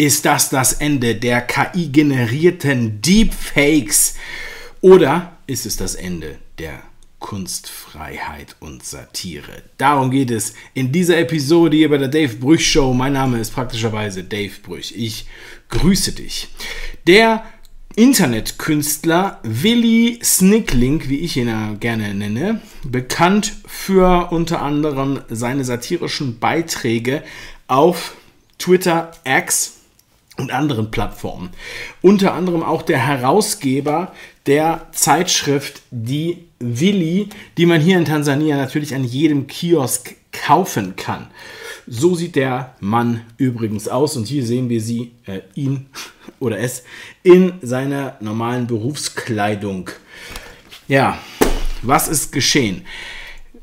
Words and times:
Ist 0.00 0.24
das 0.24 0.48
das 0.48 0.72
Ende 0.72 1.14
der 1.14 1.42
KI-generierten 1.42 3.02
Deepfakes? 3.02 4.14
Oder 4.80 5.36
ist 5.46 5.66
es 5.66 5.76
das 5.76 5.94
Ende 5.94 6.38
der 6.58 6.84
Kunstfreiheit 7.18 8.56
und 8.60 8.82
Satire? 8.82 9.62
Darum 9.76 10.10
geht 10.10 10.30
es 10.30 10.54
in 10.72 10.90
dieser 10.90 11.18
Episode 11.18 11.76
hier 11.76 11.90
bei 11.90 11.98
der 11.98 12.08
Dave 12.08 12.34
Brüch 12.36 12.66
Show. 12.66 12.94
Mein 12.94 13.12
Name 13.12 13.40
ist 13.40 13.50
praktischerweise 13.50 14.24
Dave 14.24 14.54
Brüch. 14.62 14.94
Ich 14.96 15.26
grüße 15.68 16.12
dich. 16.12 16.48
Der 17.06 17.44
Internetkünstler 17.94 19.38
Willi 19.42 20.18
Snickling, 20.22 21.10
wie 21.10 21.18
ich 21.18 21.36
ihn 21.36 21.48
ja 21.48 21.74
gerne 21.74 22.14
nenne, 22.14 22.62
bekannt 22.84 23.52
für 23.66 24.32
unter 24.32 24.62
anderem 24.62 25.20
seine 25.28 25.62
satirischen 25.66 26.38
Beiträge 26.38 27.22
auf 27.66 28.14
Twitter, 28.56 29.12
X 29.26 29.79
und 30.40 30.50
anderen 30.50 30.90
Plattformen. 30.90 31.50
Unter 32.02 32.34
anderem 32.34 32.62
auch 32.62 32.82
der 32.82 32.98
Herausgeber 32.98 34.12
der 34.46 34.86
Zeitschrift 34.92 35.82
Die 35.90 36.44
Willi, 36.58 37.28
die 37.56 37.66
man 37.66 37.80
hier 37.80 37.98
in 37.98 38.04
Tansania 38.04 38.56
natürlich 38.56 38.94
an 38.94 39.04
jedem 39.04 39.46
Kiosk 39.46 40.16
kaufen 40.32 40.96
kann. 40.96 41.28
So 41.86 42.14
sieht 42.14 42.36
der 42.36 42.74
Mann 42.80 43.22
übrigens 43.36 43.88
aus 43.88 44.16
und 44.16 44.26
hier 44.28 44.44
sehen 44.44 44.68
wir 44.68 44.80
sie, 44.80 45.12
äh, 45.26 45.40
ihn 45.54 45.86
oder 46.38 46.58
es, 46.58 46.84
in 47.22 47.54
seiner 47.62 48.16
normalen 48.20 48.66
Berufskleidung. 48.66 49.90
Ja, 50.86 51.18
was 51.82 52.08
ist 52.08 52.32
geschehen? 52.32 52.84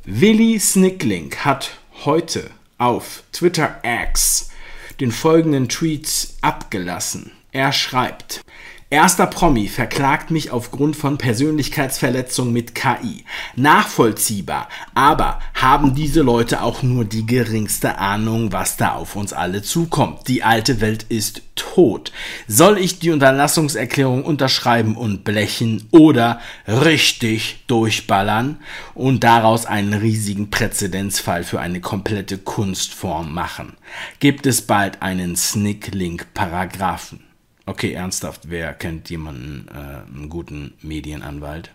Willi 0.05 0.59
Snickling 0.59 1.36
hat 1.36 1.72
heute 2.05 2.50
auf 2.78 3.23
Twitter 3.31 3.81
X 3.83 4.50
den 4.99 5.11
folgenden 5.11 5.69
Tweet 5.69 6.29
abgelassen. 6.41 7.31
Er 7.51 7.71
schreibt, 7.71 8.41
Erster 8.89 9.27
Promi 9.27 9.67
verklagt 9.67 10.31
mich 10.31 10.52
aufgrund 10.52 10.95
von 10.95 11.17
Persönlichkeitsverletzung 11.17 12.53
mit 12.53 12.73
KI. 12.73 13.25
Nachvollziehbar, 13.57 14.69
aber 14.95 15.41
haben 15.53 15.93
diese 15.93 16.21
Leute 16.21 16.61
auch 16.61 16.83
nur 16.83 17.03
die 17.03 17.25
geringste 17.25 17.97
Ahnung, 17.97 18.53
was 18.53 18.77
da 18.77 18.93
auf 18.93 19.17
uns 19.17 19.33
alle 19.33 19.61
zukommt? 19.61 20.30
Die 20.30 20.41
alte 20.41 20.80
Welt 20.80 21.05
ist 21.09 21.41
tot. 21.58 22.13
Soll 22.47 22.77
ich 22.77 22.99
die 22.99 23.11
Unterlassungserklärung 23.11 24.23
unterschreiben 24.23 24.95
und 24.95 25.25
blechen 25.25 25.89
oder 25.91 26.39
richtig 26.65 27.65
durchballern 27.67 28.61
und 28.93 29.25
daraus 29.25 29.65
einen 29.65 29.95
riesigen 29.95 30.49
Präzedenzfall 30.49 31.43
für 31.43 31.59
eine 31.59 31.81
komplette 31.81 32.38
Kunstform 32.38 33.33
machen? 33.33 33.73
Gibt 34.21 34.45
es 34.45 34.61
bald 34.61 35.02
einen 35.02 35.35
Snicklink-Paragraphen? 35.35 37.27
Okay, 37.67 37.92
ernsthaft, 37.92 38.50
wer 38.50 38.73
kennt 38.73 39.10
jemanden, 39.10 39.67
äh, 39.67 40.08
einen 40.08 40.30
guten 40.30 40.76
Medienanwalt? 40.82 41.72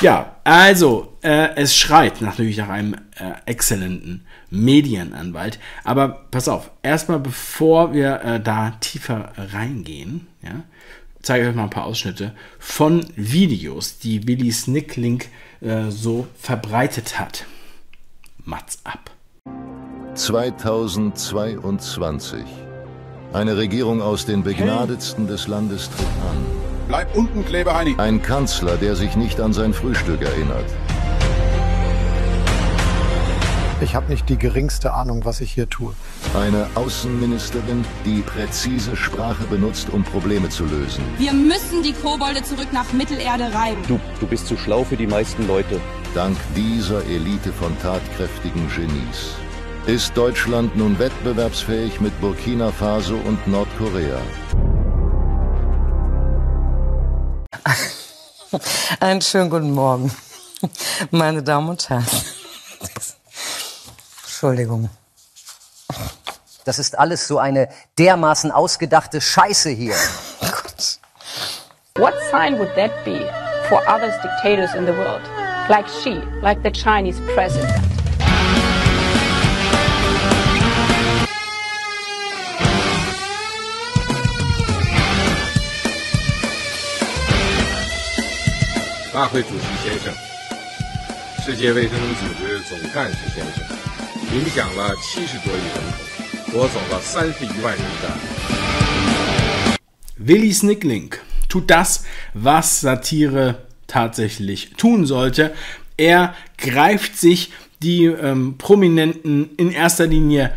Ja, 0.00 0.36
also, 0.42 1.16
äh, 1.22 1.54
es 1.54 1.76
schreit 1.76 2.20
natürlich 2.20 2.56
nach 2.56 2.68
einem 2.68 2.94
äh, 2.94 2.98
exzellenten 3.46 4.26
Medienanwalt. 4.50 5.60
Aber 5.84 6.26
pass 6.32 6.48
auf, 6.48 6.72
erstmal 6.82 7.20
bevor 7.20 7.94
wir 7.94 8.22
äh, 8.22 8.40
da 8.40 8.72
tiefer 8.80 9.30
reingehen, 9.36 10.26
ja, 10.42 10.64
zeige 11.22 11.44
ich 11.44 11.50
euch 11.50 11.56
mal 11.56 11.64
ein 11.64 11.70
paar 11.70 11.84
Ausschnitte 11.84 12.34
von 12.58 13.06
Videos, 13.14 14.00
die 14.00 14.18
Billy 14.18 14.50
Snicklink 14.50 15.28
äh, 15.60 15.90
so 15.90 16.26
verbreitet 16.36 17.20
hat. 17.20 17.46
Mats 18.44 18.80
ab. 18.82 19.12
2022 20.14 22.42
eine 23.32 23.56
Regierung 23.56 24.00
aus 24.00 24.26
den 24.26 24.42
Begnadetsten 24.42 25.26
des 25.26 25.48
Landes 25.48 25.90
tritt 25.90 26.06
an. 26.30 26.46
Bleib 26.88 27.14
unten, 27.14 27.44
Klebeheini. 27.44 27.94
Ein 27.98 28.22
Kanzler, 28.22 28.76
der 28.76 28.96
sich 28.96 29.16
nicht 29.16 29.40
an 29.40 29.52
sein 29.52 29.74
Frühstück 29.74 30.22
erinnert. 30.22 30.64
Ich 33.80 33.94
habe 33.94 34.10
nicht 34.10 34.28
die 34.28 34.38
geringste 34.38 34.92
Ahnung, 34.92 35.24
was 35.24 35.40
ich 35.40 35.52
hier 35.52 35.68
tue. 35.68 35.94
Eine 36.34 36.66
Außenministerin, 36.74 37.84
die 38.04 38.22
präzise 38.22 38.96
Sprache 38.96 39.44
benutzt, 39.44 39.90
um 39.92 40.02
Probleme 40.02 40.48
zu 40.48 40.64
lösen. 40.64 41.04
Wir 41.18 41.32
müssen 41.32 41.82
die 41.84 41.92
Kobolde 41.92 42.42
zurück 42.42 42.72
nach 42.72 42.92
Mittelerde 42.92 43.52
reiben. 43.54 43.82
Du, 43.86 44.00
du 44.18 44.26
bist 44.26 44.48
zu 44.48 44.56
schlau 44.56 44.82
für 44.82 44.96
die 44.96 45.06
meisten 45.06 45.46
Leute. 45.46 45.80
Dank 46.14 46.36
dieser 46.56 47.04
Elite 47.04 47.52
von 47.52 47.78
tatkräftigen 47.80 48.68
Genies 48.74 49.36
ist 49.88 50.14
Deutschland 50.18 50.76
nun 50.76 50.98
wettbewerbsfähig 50.98 51.98
mit 51.98 52.20
Burkina 52.20 52.70
Faso 52.70 53.14
und 53.16 53.48
Nordkorea? 53.48 54.20
Einen 59.00 59.22
schönen 59.22 59.48
guten 59.48 59.70
Morgen, 59.70 60.12
meine 61.10 61.42
Damen 61.42 61.70
und 61.70 61.88
Herren. 61.88 62.06
Entschuldigung. 64.24 64.90
Das 66.66 66.78
ist 66.78 66.98
alles 66.98 67.26
so 67.26 67.38
eine 67.38 67.70
dermaßen 67.98 68.50
ausgedachte 68.50 69.22
Scheiße 69.22 69.70
hier. 69.70 69.94
Gott. 70.42 70.98
What 71.96 72.12
sign 72.30 72.58
would 72.58 72.74
that 72.74 72.90
be 73.06 73.26
for 73.70 73.80
other 73.88 74.10
dictators 74.22 74.74
in 74.74 74.84
the 74.84 74.92
world? 74.92 75.22
Like 75.70 75.86
Xi, 75.86 76.20
like 76.42 76.62
the 76.62 76.70
Chinese 76.70 77.18
president. 77.34 77.87
Willi 100.18 100.52
Snickling 100.52 101.16
tut 101.48 101.68
das, 101.68 102.04
was 102.32 102.80
Satire 102.80 103.66
tatsächlich 103.88 104.74
tun 104.76 105.04
sollte. 105.04 105.52
Er 105.96 106.36
greift 106.56 107.16
sich 107.16 107.50
die 107.82 108.04
ähm, 108.04 108.56
prominenten, 108.56 109.50
in 109.56 109.72
erster 109.72 110.06
Linie 110.06 110.52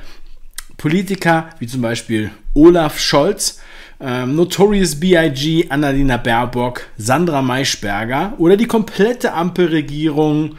Politiker, 0.77 1.49
wie 1.57 1.65
zum 1.65 1.81
Beispiel 1.81 2.29
Olaf 2.53 2.99
Scholz, 2.99 3.59
ähm, 4.01 4.35
Notorious 4.35 4.99
B.I.G., 4.99 5.67
Annalena 5.69 6.17
Baerbock, 6.17 6.87
Sandra 6.97 7.41
Maischberger 7.41 8.33
oder 8.37 8.57
die 8.57 8.65
komplette 8.65 9.33
Ampelregierung 9.33 10.57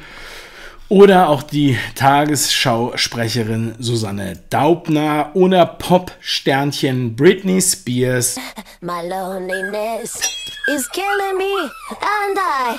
oder 0.88 1.28
auch 1.28 1.42
die 1.42 1.76
Tagesschausprecherin 1.94 3.74
Susanne 3.78 4.40
Daubner 4.50 5.30
oder 5.34 5.64
Pop-Sternchen 5.64 7.16
Britney 7.16 7.60
Spears. 7.60 8.36
My 8.80 9.00
loneliness 9.06 10.20
is 10.68 10.88
killing 10.90 11.38
me 11.38 11.70
and 11.88 12.38
I, 12.38 12.78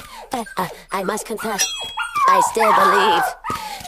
I, 0.58 1.00
I 1.02 1.04
must 1.04 1.26
confess, 1.26 1.66
I 2.30 2.42
still 2.52 2.72
believe 2.74 3.24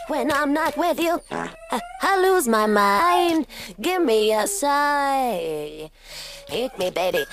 when 0.08 0.30
I'm 0.30 0.52
not 0.52 0.76
with 0.76 1.00
you, 1.00 1.20
I 1.30 2.20
lose 2.20 2.46
my 2.46 2.66
mind. 2.66 3.46
Give 3.80 4.02
me 4.04 4.32
a 4.32 4.46
sign. 4.46 5.90
Hit 6.48 6.78
me, 6.78 6.90
baby. 6.90 7.24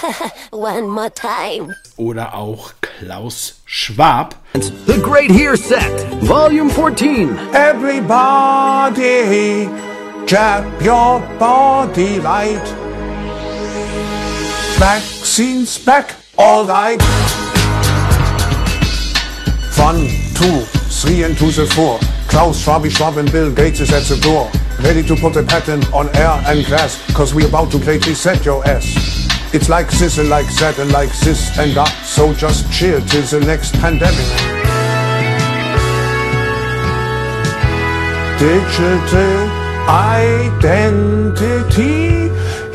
One 0.52 0.88
more 0.88 1.10
time. 1.10 1.74
Oder 1.96 2.34
auch 2.34 2.72
Klaus 2.80 3.60
Schwab. 3.64 4.36
The 4.52 5.00
Great 5.02 5.30
Here 5.32 5.56
Set, 5.56 6.06
Volume 6.22 6.70
14. 6.70 7.36
Everybody, 7.52 9.68
jab 10.24 10.64
your 10.82 11.18
body 11.38 12.20
light. 12.20 12.64
Vaccines 14.78 15.76
back, 15.84 16.14
all 16.38 16.64
right. 16.64 17.02
One, 19.76 20.06
two, 20.34 20.60
three 20.90 21.24
and 21.24 21.36
two, 21.36 21.50
the 21.50 21.66
four. 21.66 21.98
Klaus 22.30 22.62
Schwab, 22.62 22.86
Schwab 22.86 23.16
and 23.16 23.30
Bill 23.32 23.50
Gates 23.52 23.80
is 23.80 23.92
at 23.92 24.04
the 24.04 24.14
door. 24.22 24.48
Ready 24.84 25.02
to 25.02 25.16
put 25.16 25.34
a 25.34 25.42
patent 25.42 25.92
on 25.92 26.08
air 26.14 26.40
and 26.46 26.64
glass, 26.64 26.96
cause 27.12 27.34
we 27.34 27.44
about 27.44 27.72
to 27.72 27.78
play 27.80 27.98
set 28.00 28.44
your 28.44 28.64
ass. 28.68 28.86
It's 29.52 29.68
like 29.68 29.90
this 29.90 30.16
and 30.18 30.28
like 30.28 30.46
that 30.58 30.78
and 30.78 30.92
like 30.92 31.10
this 31.24 31.58
and 31.58 31.74
that, 31.74 31.90
so 32.04 32.32
just 32.32 32.70
chill 32.72 33.00
till 33.06 33.22
the 33.22 33.40
next 33.44 33.72
pandemic. 33.80 34.14
Digital 38.38 39.50
Identity. 40.70 41.50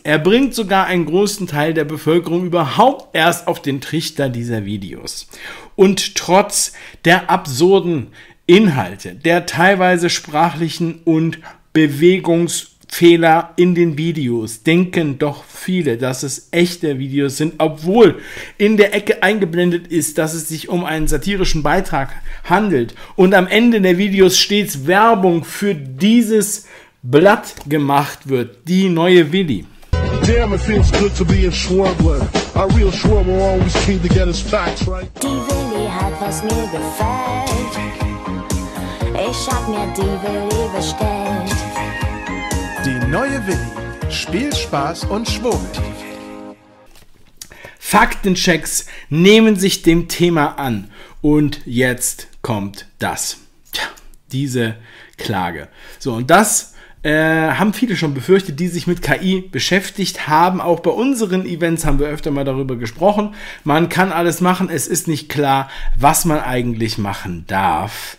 Er 0.03 0.19
bringt 0.19 0.53
sogar 0.53 0.85
einen 0.87 1.05
großen 1.05 1.47
Teil 1.47 1.73
der 1.73 1.85
Bevölkerung 1.85 2.45
überhaupt 2.45 3.15
erst 3.15 3.47
auf 3.47 3.61
den 3.61 3.79
Trichter 3.79 4.27
dieser 4.27 4.65
Videos. 4.65 5.27
Und 5.77 6.15
trotz 6.15 6.73
der 7.05 7.29
absurden 7.29 8.11
Inhalte, 8.47 9.15
der 9.15 9.45
teilweise 9.45 10.09
sprachlichen 10.09 10.99
und 11.03 11.39
Bewegungs- 11.73 12.75
Fehler 12.95 13.51
in 13.57 13.75
den 13.75 13.97
Videos. 13.97 14.63
Denken 14.63 15.17
doch 15.17 15.43
viele, 15.43 15.97
dass 15.97 16.23
es 16.23 16.47
echte 16.51 16.97
Videos 16.97 17.35
sind, 17.35 17.55
obwohl 17.57 18.21
in 18.57 18.77
der 18.77 18.93
Ecke 18.93 19.21
eingeblendet 19.21 19.87
ist, 19.87 20.17
dass 20.17 20.33
es 20.33 20.47
sich 20.47 20.69
um 20.69 20.85
einen 20.85 21.07
satirischen 21.07 21.61
Beitrag 21.61 22.09
handelt. 22.45 22.95
Und 23.17 23.33
am 23.33 23.47
Ende 23.47 23.81
der 23.81 23.97
Videos 23.97 24.37
stets 24.37 24.87
Werbung 24.87 25.43
für 25.43 25.75
dieses 25.75 26.67
Blatt 27.03 27.55
gemacht 27.67 28.29
wird. 28.29 28.59
Die 28.67 28.87
neue 28.87 29.31
Willi. 29.31 29.65
Damn, 30.25 30.53
it 30.53 30.61
feels 30.61 30.91
good 30.93 31.15
to 31.17 31.25
be 31.25 31.43
in 31.43 31.51
Schwurbler. 31.51 32.27
Our 32.55 32.73
real 32.77 32.91
Schwurbler 32.91 33.41
always 33.41 33.73
keen 33.85 34.01
to 34.01 34.07
get 34.07 34.27
his 34.27 34.39
facts 34.39 34.87
right. 34.87 35.07
Die 35.21 35.27
Willi 35.27 35.87
hat, 35.87 36.13
was 36.21 36.41
mir 36.43 36.69
gefällt. 36.71 38.04
Ich 39.17 39.47
hab 39.47 39.67
mir 39.69 39.87
die 39.95 40.01
Willi 40.01 40.75
bestellt. 40.75 41.55
Die 42.85 43.07
neue 43.07 43.47
Willi. 43.47 44.11
Spielspaß 44.11 45.05
und 45.05 45.29
Schwurbel. 45.29 45.69
Faktenchecks 47.79 48.87
nehmen 49.09 49.55
sich 49.55 49.83
dem 49.83 50.09
Thema 50.09 50.59
an. 50.59 50.91
Und 51.21 51.61
jetzt 51.65 52.27
kommt 52.41 52.87
das. 52.99 53.37
Tja, 53.71 53.85
diese 54.33 54.75
Klage. 55.17 55.69
So, 55.97 56.13
und 56.13 56.29
das 56.29 56.73
äh, 57.03 57.51
haben 57.51 57.73
viele 57.73 57.95
schon 57.95 58.13
befürchtet, 58.13 58.59
die 58.59 58.67
sich 58.67 58.85
mit 58.85 59.01
KI 59.01 59.47
beschäftigt 59.49 60.27
haben. 60.27 60.59
Auch 60.59 60.81
bei 60.81 60.91
unseren 60.91 61.45
Events 61.45 61.85
haben 61.85 61.99
wir 61.99 62.07
öfter 62.07 62.31
mal 62.31 62.43
darüber 62.43 62.75
gesprochen. 62.75 63.33
Man 63.63 63.87
kann 63.87 64.11
alles 64.11 64.41
machen, 64.41 64.69
es 64.69 64.87
ist 64.87 65.07
nicht 65.07 65.29
klar, 65.29 65.69
was 65.97 66.25
man 66.25 66.41
eigentlich 66.41 66.97
machen 66.97 67.45
darf. 67.47 68.17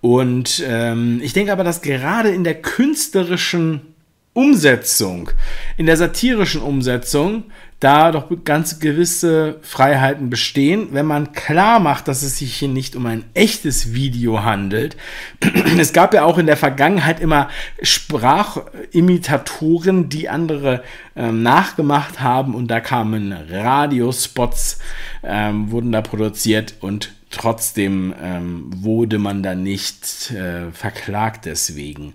Und 0.00 0.62
ähm, 0.66 1.20
ich 1.22 1.32
denke 1.32 1.52
aber, 1.52 1.64
dass 1.64 1.82
gerade 1.82 2.30
in 2.30 2.44
der 2.44 2.60
künstlerischen 2.60 3.94
Umsetzung, 4.32 5.30
in 5.78 5.86
der 5.86 5.96
satirischen 5.96 6.60
Umsetzung, 6.60 7.44
da 7.80 8.10
doch 8.10 8.30
ganz 8.44 8.78
gewisse 8.78 9.58
Freiheiten 9.60 10.30
bestehen, 10.30 10.88
wenn 10.92 11.04
man 11.04 11.32
klar 11.32 11.78
macht, 11.78 12.08
dass 12.08 12.22
es 12.22 12.38
sich 12.38 12.54
hier 12.54 12.68
nicht 12.68 12.96
um 12.96 13.04
ein 13.04 13.26
echtes 13.34 13.92
Video 13.92 14.42
handelt. 14.42 14.96
Es 15.78 15.92
gab 15.92 16.14
ja 16.14 16.24
auch 16.24 16.38
in 16.38 16.46
der 16.46 16.56
Vergangenheit 16.56 17.20
immer 17.20 17.50
Sprachimitatoren, 17.82 20.08
die 20.08 20.30
andere 20.30 20.82
ähm, 21.14 21.42
nachgemacht 21.42 22.20
haben 22.20 22.54
und 22.54 22.68
da 22.68 22.80
kamen 22.80 23.34
Radiospots, 23.50 24.78
ähm, 25.22 25.70
wurden 25.70 25.92
da 25.92 26.00
produziert 26.00 26.76
und 26.80 27.12
trotzdem 27.30 28.14
ähm, 28.22 28.70
wurde 28.74 29.18
man 29.18 29.42
da 29.42 29.54
nicht 29.54 30.30
äh, 30.30 30.70
verklagt 30.72 31.44
deswegen. 31.44 32.14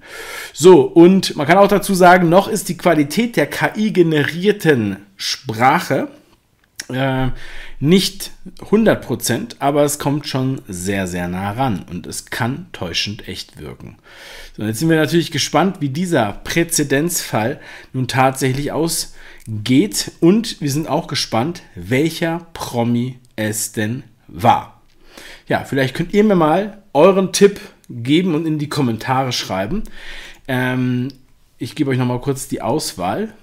So, 0.53 0.81
und 0.81 1.35
man 1.35 1.45
kann 1.45 1.59
auch 1.59 1.67
dazu 1.67 1.93
sagen, 1.93 2.29
noch 2.29 2.47
ist 2.47 2.69
die 2.69 2.77
Qualität 2.77 3.35
der 3.35 3.45
KI-generierten 3.47 4.97
Sprache 5.21 6.09
äh, 6.89 7.29
nicht 7.79 8.31
100%, 8.59 9.55
aber 9.59 9.83
es 9.83 9.99
kommt 9.99 10.27
schon 10.27 10.61
sehr, 10.67 11.07
sehr 11.07 11.27
nah 11.27 11.51
ran 11.51 11.85
und 11.89 12.07
es 12.07 12.25
kann 12.25 12.67
täuschend 12.73 13.27
echt 13.27 13.59
wirken. 13.59 13.97
So, 14.57 14.63
jetzt 14.63 14.79
sind 14.79 14.89
wir 14.89 14.97
natürlich 14.97 15.31
gespannt, 15.31 15.77
wie 15.79 15.89
dieser 15.89 16.33
Präzedenzfall 16.43 17.59
nun 17.93 18.07
tatsächlich 18.07 18.71
ausgeht 18.71 20.11
und 20.19 20.59
wir 20.61 20.71
sind 20.71 20.89
auch 20.89 21.07
gespannt, 21.07 21.61
welcher 21.75 22.47
Promi 22.53 23.19
es 23.35 23.71
denn 23.71 24.03
war 24.27 24.81
ja, 25.51 25.65
vielleicht 25.65 25.95
könnt 25.95 26.13
ihr 26.13 26.23
mir 26.23 26.35
mal 26.35 26.81
euren 26.93 27.33
Tipp 27.33 27.59
geben 27.89 28.35
und 28.35 28.45
in 28.45 28.57
die 28.57 28.69
Kommentare 28.69 29.33
schreiben. 29.33 29.83
Ähm, 30.47 31.09
ich 31.57 31.75
gebe 31.75 31.91
euch 31.91 31.97
noch 31.97 32.05
mal 32.05 32.21
kurz 32.21 32.47
die 32.47 32.61
Auswahl. 32.61 33.33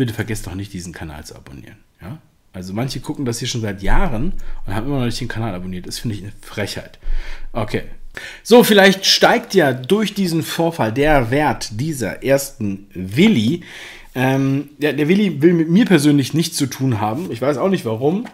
Bitte 0.00 0.14
vergesst 0.14 0.46
doch 0.46 0.54
nicht, 0.54 0.72
diesen 0.72 0.94
Kanal 0.94 1.26
zu 1.26 1.36
abonnieren. 1.36 1.76
Ja? 2.00 2.16
Also 2.54 2.72
manche 2.72 3.00
gucken 3.00 3.26
das 3.26 3.38
hier 3.38 3.48
schon 3.48 3.60
seit 3.60 3.82
Jahren 3.82 4.32
und 4.64 4.74
haben 4.74 4.86
immer 4.86 5.00
noch 5.00 5.04
nicht 5.04 5.20
den 5.20 5.28
Kanal 5.28 5.54
abonniert. 5.54 5.86
Das 5.86 5.98
finde 5.98 6.16
ich 6.16 6.22
eine 6.22 6.32
Frechheit. 6.40 6.98
Okay. 7.52 7.82
So, 8.42 8.64
vielleicht 8.64 9.04
steigt 9.04 9.52
ja 9.52 9.74
durch 9.74 10.14
diesen 10.14 10.42
Vorfall 10.42 10.90
der 10.90 11.30
Wert 11.30 11.78
dieser 11.78 12.24
ersten 12.24 12.86
Willi. 12.94 13.62
Ähm, 14.14 14.70
ja, 14.78 14.92
der 14.92 15.06
Willi 15.06 15.42
will 15.42 15.52
mit 15.52 15.68
mir 15.68 15.84
persönlich 15.84 16.32
nichts 16.32 16.56
zu 16.56 16.64
tun 16.64 16.98
haben. 16.98 17.30
Ich 17.30 17.42
weiß 17.42 17.58
auch 17.58 17.68
nicht 17.68 17.84
warum. 17.84 18.24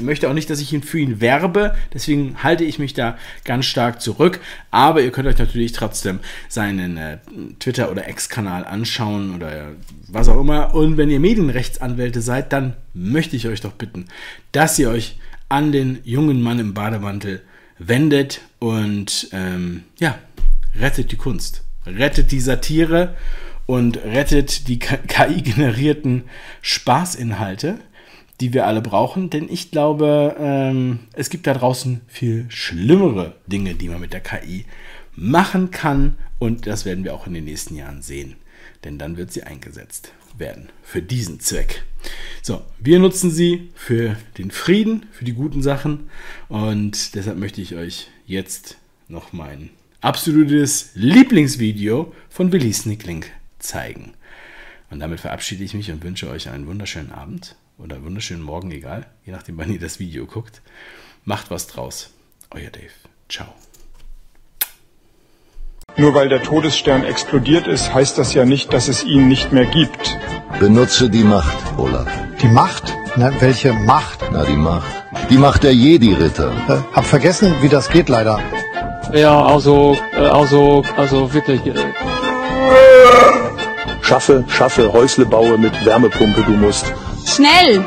Möchte 0.00 0.28
auch 0.28 0.34
nicht, 0.34 0.50
dass 0.50 0.60
ich 0.60 0.72
ihn 0.72 0.82
für 0.82 0.98
ihn 0.98 1.20
werbe, 1.20 1.74
deswegen 1.92 2.42
halte 2.42 2.64
ich 2.64 2.78
mich 2.78 2.94
da 2.94 3.16
ganz 3.44 3.66
stark 3.66 4.00
zurück. 4.00 4.40
Aber 4.70 5.02
ihr 5.02 5.10
könnt 5.10 5.28
euch 5.28 5.38
natürlich 5.38 5.72
trotzdem 5.72 6.20
seinen 6.48 6.96
äh, 6.96 7.18
Twitter- 7.58 7.90
oder 7.90 8.08
Ex-Kanal 8.08 8.64
anschauen 8.64 9.34
oder 9.34 9.72
was 10.08 10.28
auch 10.28 10.40
immer. 10.40 10.74
Und 10.74 10.96
wenn 10.96 11.10
ihr 11.10 11.20
Medienrechtsanwälte 11.20 12.20
seid, 12.20 12.52
dann 12.52 12.74
möchte 12.92 13.36
ich 13.36 13.48
euch 13.48 13.60
doch 13.60 13.72
bitten, 13.72 14.06
dass 14.52 14.78
ihr 14.78 14.90
euch 14.90 15.18
an 15.48 15.72
den 15.72 16.00
jungen 16.04 16.42
Mann 16.42 16.58
im 16.58 16.74
Bademantel 16.74 17.42
wendet 17.78 18.40
und 18.58 19.28
ähm, 19.32 19.84
ja, 19.98 20.18
rettet 20.78 21.12
die 21.12 21.16
Kunst, 21.16 21.62
rettet 21.86 22.32
die 22.32 22.40
Satire 22.40 23.14
und 23.66 23.96
rettet 23.98 24.68
die 24.68 24.78
KI-generierten 24.78 26.24
Spaßinhalte 26.62 27.78
die 28.40 28.52
wir 28.52 28.66
alle 28.66 28.80
brauchen, 28.80 29.30
denn 29.30 29.48
ich 29.48 29.70
glaube, 29.70 30.36
ähm, 30.38 31.00
es 31.12 31.30
gibt 31.30 31.46
da 31.46 31.54
draußen 31.54 32.00
viel 32.08 32.46
schlimmere 32.48 33.36
Dinge, 33.46 33.74
die 33.74 33.88
man 33.88 34.00
mit 34.00 34.12
der 34.12 34.20
KI 34.20 34.64
machen 35.14 35.70
kann 35.70 36.16
und 36.38 36.66
das 36.66 36.84
werden 36.84 37.04
wir 37.04 37.14
auch 37.14 37.26
in 37.26 37.34
den 37.34 37.44
nächsten 37.44 37.76
Jahren 37.76 38.02
sehen, 38.02 38.36
denn 38.82 38.98
dann 38.98 39.16
wird 39.16 39.32
sie 39.32 39.44
eingesetzt 39.44 40.12
werden 40.36 40.68
für 40.82 41.00
diesen 41.00 41.38
Zweck. 41.38 41.84
So, 42.42 42.62
wir 42.80 42.98
nutzen 42.98 43.30
sie 43.30 43.70
für 43.74 44.16
den 44.36 44.50
Frieden, 44.50 45.06
für 45.12 45.24
die 45.24 45.32
guten 45.32 45.62
Sachen 45.62 46.10
und 46.48 47.14
deshalb 47.14 47.38
möchte 47.38 47.60
ich 47.60 47.76
euch 47.76 48.08
jetzt 48.26 48.78
noch 49.06 49.32
mein 49.32 49.70
absolutes 50.00 50.90
Lieblingsvideo 50.94 52.12
von 52.28 52.52
Willi 52.52 52.72
Snickling 52.72 53.24
zeigen. 53.58 54.14
Und 54.90 55.00
damit 55.00 55.20
verabschiede 55.20 55.64
ich 55.64 55.74
mich 55.74 55.90
und 55.90 56.04
wünsche 56.04 56.28
euch 56.28 56.50
einen 56.50 56.66
wunderschönen 56.66 57.12
Abend 57.12 57.56
oder 57.78 58.02
wunderschönen 58.02 58.42
Morgen, 58.42 58.70
egal, 58.70 59.06
je 59.24 59.32
nachdem, 59.32 59.58
wann 59.58 59.70
ihr 59.70 59.80
das 59.80 59.98
Video 59.98 60.26
guckt. 60.26 60.62
Macht 61.24 61.50
was 61.50 61.66
draus. 61.66 62.10
Euer 62.50 62.70
Dave. 62.70 62.92
Ciao. 63.28 63.48
Nur 65.96 66.14
weil 66.14 66.28
der 66.28 66.42
Todesstern 66.42 67.04
explodiert 67.04 67.66
ist, 67.66 67.94
heißt 67.94 68.18
das 68.18 68.34
ja 68.34 68.44
nicht, 68.44 68.72
dass 68.72 68.88
es 68.88 69.04
ihn 69.04 69.28
nicht 69.28 69.52
mehr 69.52 69.66
gibt. 69.66 70.16
Benutze 70.58 71.08
die 71.08 71.24
Macht, 71.24 71.78
Olaf. 71.78 72.08
Die 72.42 72.48
Macht? 72.48 72.96
Na, 73.16 73.30
welche 73.40 73.72
Macht? 73.72 74.20
Na, 74.32 74.44
die 74.44 74.56
Macht. 74.56 75.04
Die 75.30 75.38
Macht 75.38 75.62
der 75.62 75.74
Jedi-Ritter. 75.74 76.52
Äh, 76.68 76.94
hab 76.94 77.04
vergessen, 77.04 77.54
wie 77.62 77.68
das 77.68 77.88
geht, 77.88 78.08
leider. 78.08 78.40
Ja, 79.12 79.44
also, 79.44 79.96
äh, 80.12 80.16
also, 80.16 80.82
also 80.96 81.32
wirklich. 81.32 81.64
Äh 81.66 81.74
schaffe, 84.04 84.44
schaffe, 84.48 84.92
Häusle 84.92 85.26
baue 85.26 85.58
mit 85.58 85.84
Wärmepumpe, 85.84 86.42
du 86.42 86.52
musst. 86.52 86.92
Schnell! 87.34 87.84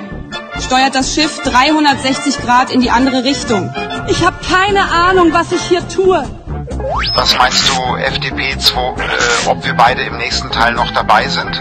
Steuert 0.60 0.94
das 0.94 1.14
Schiff 1.14 1.42
360 1.42 2.42
Grad 2.42 2.70
in 2.70 2.82
die 2.82 2.90
andere 2.90 3.24
Richtung. 3.24 3.74
Ich 4.10 4.26
habe 4.26 4.36
keine 4.46 4.92
Ahnung, 4.92 5.32
was 5.32 5.54
ich 5.54 5.62
hier 5.62 5.88
tue. 5.88 6.22
Was 7.16 7.38
meinst 7.38 7.70
du, 7.70 7.96
FDP 7.96 8.58
2, 8.58 8.82
äh, 8.82 9.48
ob 9.48 9.64
wir 9.64 9.74
beide 9.74 10.02
im 10.02 10.18
nächsten 10.18 10.52
Teil 10.52 10.74
noch 10.74 10.92
dabei 10.92 11.30
sind? 11.30 11.58